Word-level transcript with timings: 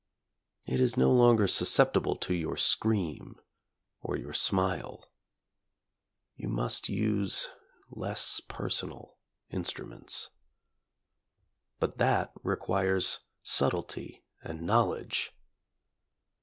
It 0.65 0.81
is 0.81 0.97
no 0.97 1.11
longer 1.11 1.47
susceptible 1.47 2.15
to 2.15 2.33
your 2.33 2.57
scream 2.57 3.39
or 3.99 4.17
your 4.17 4.33
smile. 4.33 5.11
You 6.35 6.49
must 6.49 6.89
use 6.89 7.49
less 7.87 8.39
personal 8.47 9.19
instruments. 9.51 10.31
But 11.79 11.99
that 11.99 12.31
requires 12.41 13.19
subtlety 13.43 14.25
and 14.41 14.63
knowledge. 14.63 15.35